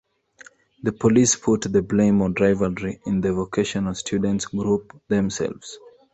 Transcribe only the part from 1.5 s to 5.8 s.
the blame on rivalry in the vocational students group themselves.